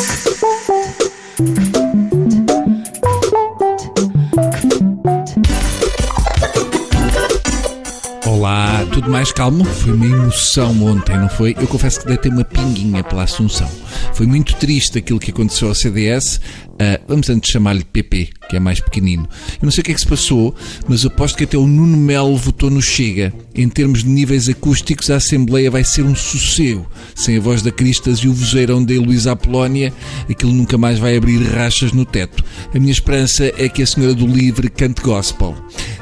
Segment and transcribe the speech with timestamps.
[0.00, 1.69] Thank you.
[8.40, 9.66] Olá, tudo mais calmo?
[9.66, 11.54] Foi uma emoção ontem, não foi?
[11.60, 13.70] Eu confesso que deitei uma pinguinha pela Assunção.
[14.14, 16.40] Foi muito triste aquilo que aconteceu ao CDS.
[16.70, 19.28] Uh, vamos antes chamar-lhe PP, que é mais pequenino.
[19.52, 20.54] Eu não sei o que é que se passou,
[20.88, 23.30] mas aposto que até o Nuno Melo votou no Chega.
[23.54, 26.90] Em termos de níveis acústicos, a Assembleia vai ser um sossego.
[27.14, 29.92] Sem a voz da Cristas e o vozeirão da Heloísa Apolónia,
[30.30, 32.42] aquilo nunca mais vai abrir rachas no teto.
[32.74, 35.54] A minha esperança é que a Senhora do Livre cante gospel.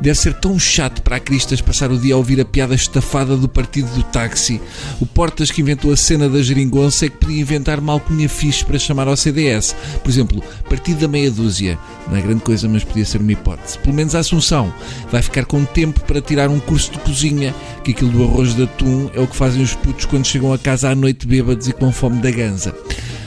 [0.00, 3.36] Deve ser tão chato para a Cristas passar o dia a ouvir a piada estafada
[3.36, 4.60] do partido do táxi.
[5.00, 8.64] O Portas que inventou a cena da geringonça é que podia inventar mal cunha fixe
[8.64, 9.74] para chamar ao CDS.
[10.02, 11.78] Por exemplo, partido da meia dúzia.
[12.08, 13.78] Não é grande coisa, mas podia ser uma hipótese.
[13.78, 14.72] Pelo menos a Assunção
[15.10, 18.64] vai ficar com tempo para tirar um curso de cozinha, que aquilo do arroz de
[18.64, 21.72] atum é o que fazem os putos quando chegam a casa à noite bêbados e
[21.72, 22.74] com fome da ganza.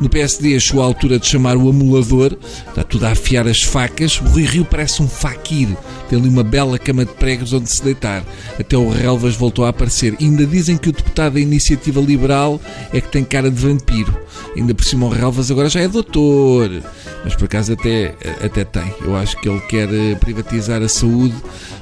[0.00, 2.36] No PSD chegou a altura de chamar o amulador,
[2.68, 4.20] está tudo a afiar as facas.
[4.20, 5.68] O Rui Rio parece um faquir,
[6.08, 8.24] tem ali uma bela cama de pregos onde se deitar.
[8.58, 10.14] Até o Relvas voltou a aparecer.
[10.18, 12.60] E ainda dizem que o deputado da Iniciativa Liberal
[12.92, 14.16] é que tem cara de vampiro.
[14.56, 16.70] Ainda por cima o Relvas agora já é doutor.
[17.24, 18.92] Mas por acaso até, até tem.
[19.02, 21.34] Eu acho que ele quer eh, privatizar a saúde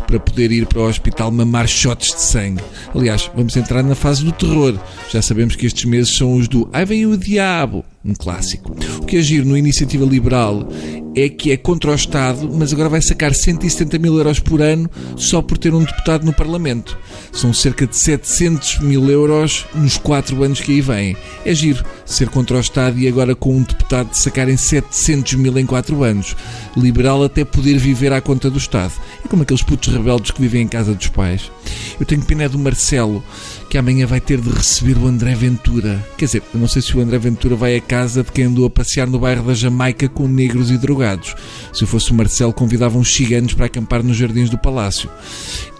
[0.06, 2.62] para poder ir para o hospital mamar shots de sangue.
[2.94, 4.78] Aliás, vamos entrar na fase do terror.
[5.10, 8.72] Já sabemos que estes meses são os do Ai vem o diabo, um clássico.
[9.00, 10.68] O que é no Iniciativa Liberal
[11.16, 14.88] é que é contra o Estado, mas agora vai sacar 170 mil euros por ano
[15.16, 16.98] só por ter um deputado no Parlamento.
[17.32, 21.16] São cerca de 700 mil euros nos 4 anos que aí vêm.
[21.44, 25.58] É giro ser contra o Estado e agora com um deputado de sacarem 700 mil
[25.58, 26.36] em 4 anos.
[26.76, 28.92] Liberal até poder viver à conta do Estado.
[29.24, 31.50] É como aqueles putos rebeldes que vivem em casa dos pais.
[31.98, 33.22] Eu tenho pena do Marcelo,
[33.68, 36.04] que amanhã vai ter de receber o André Ventura.
[36.16, 38.64] Quer dizer, eu não sei se o André Ventura vai a casa de quem andou
[38.64, 41.34] a passear no bairro da Jamaica com negros e drogados.
[41.72, 45.10] Se eu fosse o Marcelo, convidava uns ciganos para acampar nos jardins do palácio.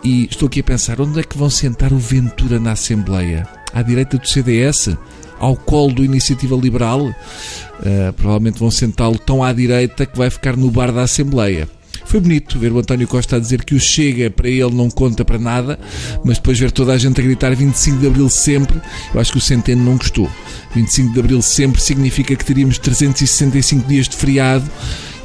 [0.02, 3.55] E estou aqui a pensar, onde é que vão sentar o Ventura na Assembleia?
[3.76, 4.96] À direita do CDS?
[5.38, 7.08] Ao colo do Iniciativa Liberal?
[7.08, 11.68] Uh, provavelmente vão sentá-lo tão à direita que vai ficar no bar da Assembleia.
[12.06, 15.26] Foi bonito ver o António Costa a dizer que o Chega para ele não conta
[15.26, 15.78] para nada,
[16.24, 18.80] mas depois ver toda a gente a gritar 25 de Abril sempre,
[19.12, 20.30] eu acho que o Centeno não gostou.
[20.74, 24.64] 25 de Abril sempre significa que teríamos 365 dias de feriado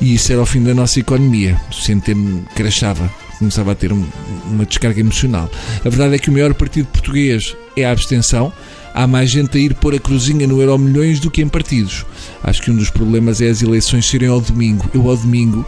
[0.01, 1.57] e isso era o fim da nossa economia.
[1.69, 3.09] O Centeno crachava
[3.41, 5.49] começava a ter uma descarga emocional.
[5.83, 8.53] A verdade é que o maior partido português é a abstenção.
[8.93, 12.05] Há mais gente a ir pôr a cruzinha no Euro Milhões do que em partidos.
[12.43, 14.87] Acho que um dos problemas é as eleições serem ao domingo.
[14.93, 15.65] Eu ao domingo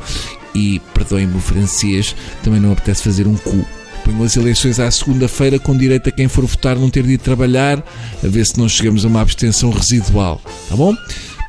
[0.53, 3.65] e, perdoem-me o francês, também não apetece fazer um cu.
[4.05, 7.17] Ponham as eleições à segunda-feira com direito a quem for votar não ter de ir
[7.17, 7.83] trabalhar,
[8.23, 10.39] a ver se não chegamos a uma abstenção residual.
[10.69, 10.95] Tá bom?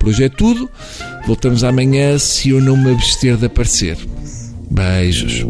[0.01, 0.71] Por hoje é tudo.
[1.27, 3.99] Voltamos amanhã se eu não me abster de aparecer.
[4.75, 5.45] bij Jezus.